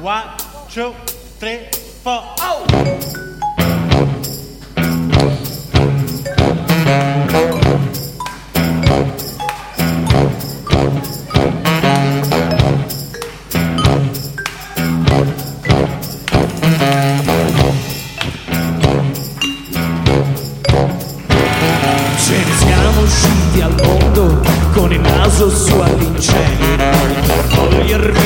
[0.02, 0.24] One,
[0.68, 0.92] two,
[1.40, 1.60] three,
[2.02, 2.22] four.
[2.36, 3.37] Ce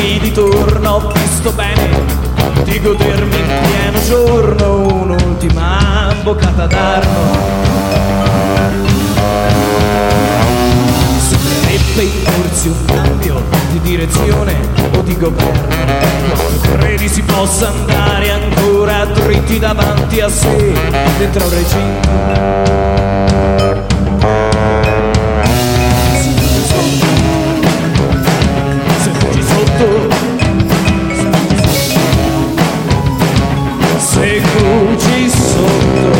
[0.02, 1.90] togliermi di torno ho visto bene
[2.64, 7.20] di godermi in pieno giorno un'ultima boccata d'arno.
[11.18, 14.56] Sembrerebbe imporsi un cambio di direzione
[14.92, 15.80] o di governo.
[16.34, 20.72] Quando credi si possa andare ancora dritti davanti a sé
[21.18, 23.12] dentro un recinto?
[34.22, 36.14] Segugi sotto.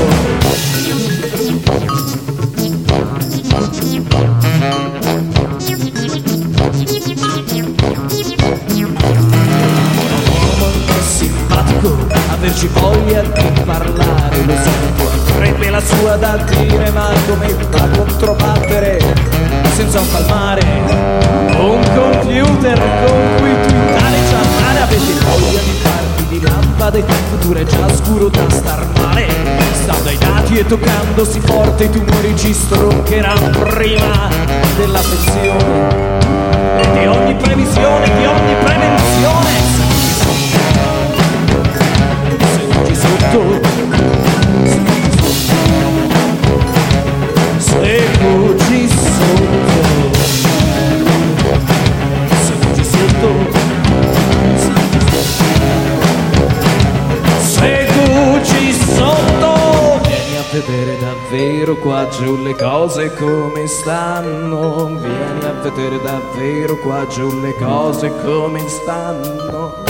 [10.51, 11.97] Uomo è simpatico
[12.33, 18.99] Averci voglia di parlare Lo sento, avrebbe la sua da dire Ma come da controbattere
[19.75, 20.61] Senza palmare
[21.57, 25.83] Un computer con cui twittare chattare Avete voglia di
[26.83, 29.27] farvi di lampade Future già scuro da star male
[29.73, 34.29] Stando ai dati e toccandosi forte I tumori ci stroncheranno prima
[34.77, 36.11] della pensione
[36.93, 39.51] di ogni previsione, di ogni prevenzione.
[42.57, 43.61] Segugi sotto.
[44.65, 45.83] Segugi sotto.
[47.59, 48.89] Segugi
[60.53, 64.87] vedere davvero qua giù le cose come stanno.
[64.87, 69.83] Vieni a vedere davvero qua giù le cose come stanno.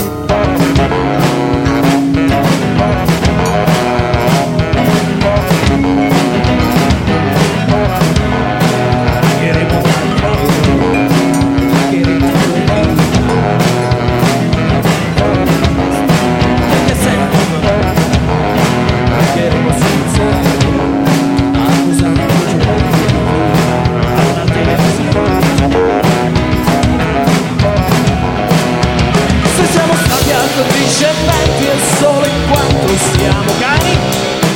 [30.53, 33.97] Stati accondiscendenti è solo in quanto siamo cani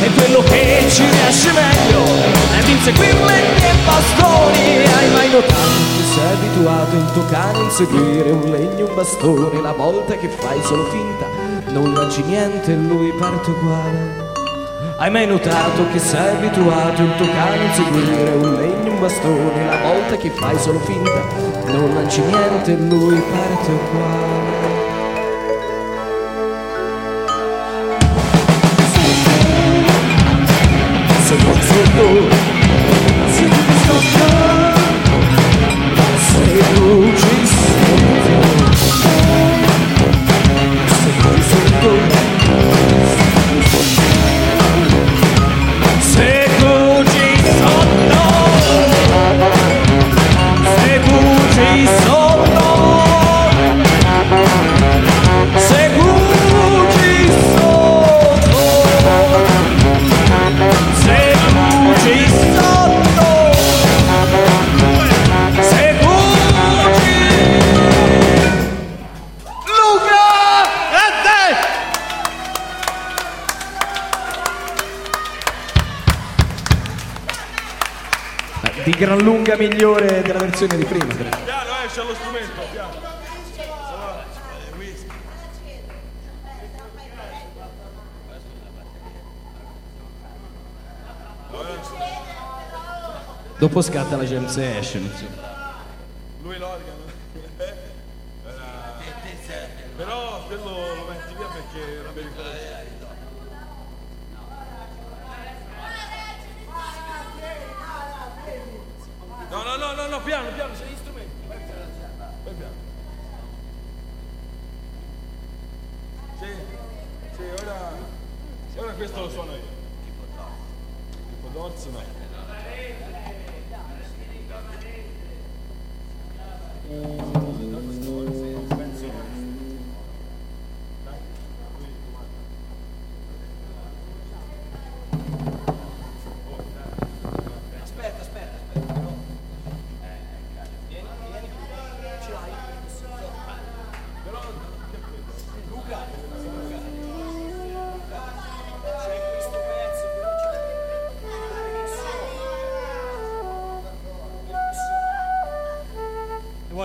[0.03, 2.03] e quello che ci riesce meglio
[2.55, 4.85] è di inseguirle e bastoni.
[4.85, 5.55] Hai mai notato
[5.97, 10.15] che sei abituato il tuo cane a inseguire un legno e un bastone la volta
[10.15, 11.25] che fai solo finta
[11.71, 14.25] non lanci niente e lui parte uguale.
[14.97, 18.99] Hai mai notato che sei abituato il tuo cane a inseguire un legno e un
[18.99, 21.21] bastone la volta che fai solo finta
[21.71, 24.46] non lanci niente e lui parte uguale.
[31.97, 32.36] Segugi
[79.47, 81.05] lunga migliore della versione di prima.
[81.05, 82.91] Piano, esce lo strumento, piano.
[91.49, 91.85] Eh.
[93.57, 95.03] Dopo scatta la jam session.
[95.03, 95.46] insomma.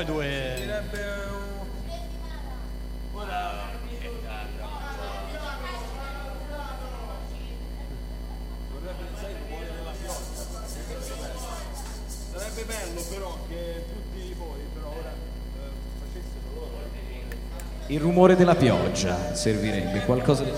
[0.03, 0.55] Vuoi due...
[0.57, 0.99] Direbbe
[1.31, 1.61] un...
[3.13, 3.71] Ora...
[8.73, 10.43] Vorrebbe, sai, il cuore della pioggia.
[12.33, 16.71] Sarebbe bello però che tutti voi, però ora, eh, facessero loro.
[17.87, 20.51] Il rumore della pioggia servirebbe, qualcosa di...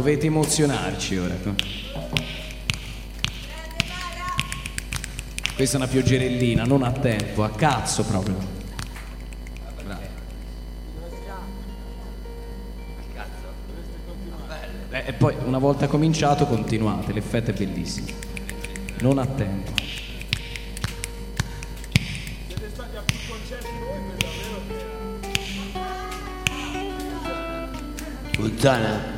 [0.00, 1.36] dovete emozionarci ora.
[5.54, 8.58] Questa è una pioggerellina, non a tempo, a cazzo proprio.
[14.90, 18.08] Eh, E poi una volta cominciato continuate, l'effetto è bellissimo.
[19.00, 19.72] Non a tempo.
[28.36, 29.09] Siete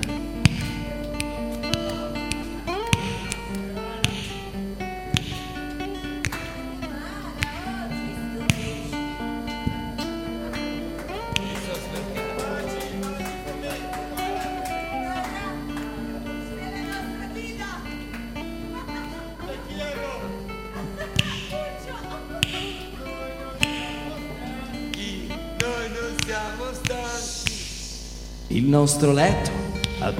[26.33, 28.55] siamo stanchi.
[28.55, 29.51] Il nostro letto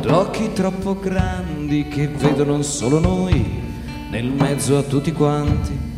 [0.03, 3.61] due occhi troppo grandi che vedono solo noi
[4.11, 5.91] nel mezzo a tutti quanti.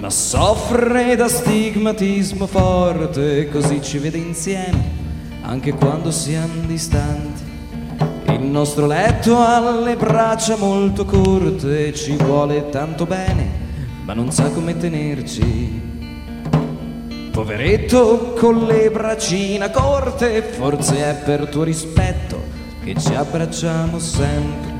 [0.00, 4.98] Ma soffre da stigmatismo forte, così ci vede insieme
[5.42, 7.42] anche quando siamo distanti.
[8.28, 13.46] Il nostro letto ha le braccia molto corte, ci vuole tanto bene,
[14.04, 15.89] ma non sa come tenerci.
[17.30, 22.42] Poveretto con le braccina corte, forse è per tuo rispetto
[22.82, 24.78] che ci abbracciamo sempre.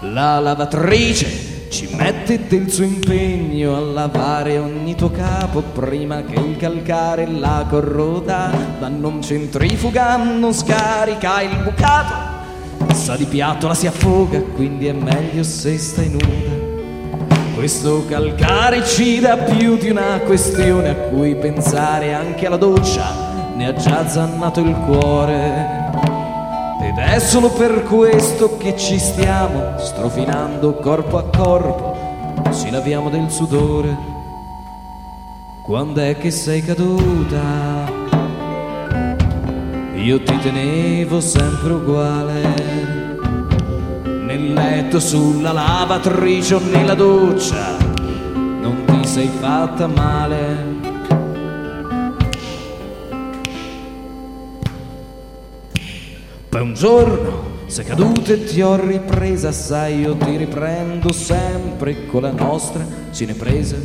[0.00, 6.58] La lavatrice ci mette del suo impegno a lavare ogni tuo capo prima che il
[6.58, 12.92] calcare la corroda, ma non centrifuga, non scarica il bucato.
[12.92, 16.60] Sa di piatto la si affoga, quindi è meglio se stai nuda.
[17.54, 23.68] Questo calcare ci dà più di una questione a cui pensare anche alla doccia, ne
[23.68, 25.71] ha già zannato il cuore.
[26.92, 31.96] Ed è solo per questo che ci stiamo strofinando corpo a corpo,
[32.52, 33.96] ci laviamo del sudore.
[35.62, 37.90] Quando è che sei caduta?
[39.94, 42.42] Io ti tenevo sempre uguale.
[44.26, 47.74] Nel letto, sulla lavatrice o nella doccia,
[48.34, 50.81] non ti sei fatta male.
[56.62, 62.30] Un giorno Sei caduta e ti ho ripresa, sai, io ti riprendo sempre con la
[62.30, 63.76] nostra cinepresa.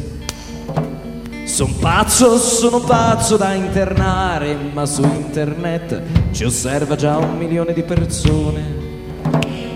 [1.45, 6.01] Son pazzo, sono pazzo da internare, ma su internet
[6.33, 8.61] ci osserva già un milione di persone.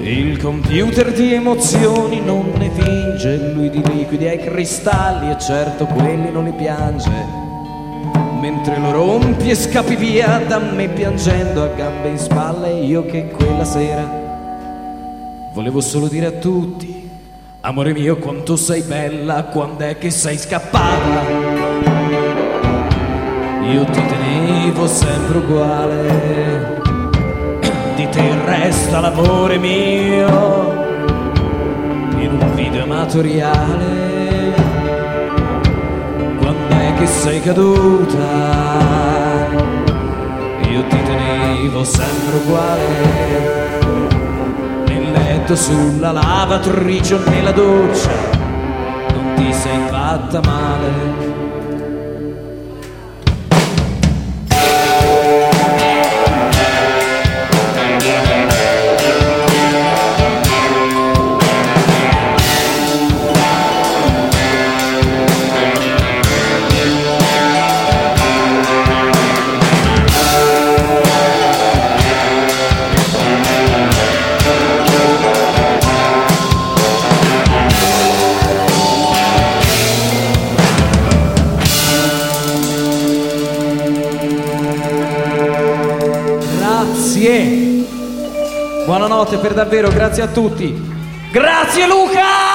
[0.01, 6.29] Il computer di emozioni non ne finge, lui di liquidi ai cristalli e certo quelli
[6.29, 7.40] non li piange.
[8.41, 13.27] Mentre lo rompi e scappi via da me piangendo a gambe in spalle, io che
[13.27, 14.01] quella sera
[15.53, 17.07] volevo solo dire a tutti,
[17.61, 21.21] amore mio quanto sei bella, quando è che sei scappata?
[23.61, 26.81] Io ti tenevo sempre uguale,
[27.95, 30.27] di te resta l'amore mio,
[32.17, 34.10] in un video amatoriale
[37.01, 38.19] che sei caduta?
[40.69, 43.79] Io ti tenevo sempre uguale,
[44.85, 48.11] nel letto, sulla lavatrice o nella doccia,
[49.13, 51.20] non ti sei fatta male.
[89.21, 90.73] Buonanotte per davvero, grazie a tutti.
[91.31, 92.50] Grazie Luca!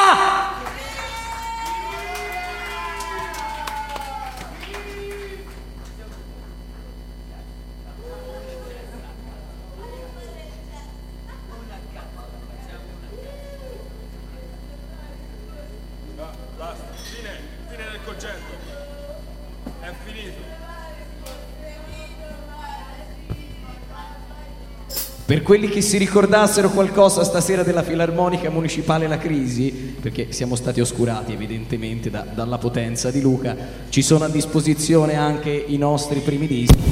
[25.47, 31.35] Quelli che si ricordassero qualcosa stasera della Filarmonica Municipale La Crisi, perché siamo stati oscurati
[31.35, 33.57] evidentemente da- dalla potenza di Luca,
[33.89, 36.83] ci sono a disposizione anche i nostri primi dischi,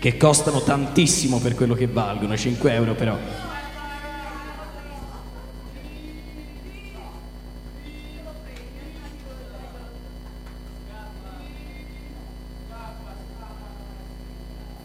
[0.00, 3.18] che costano tantissimo per quello che valgono, 5 euro però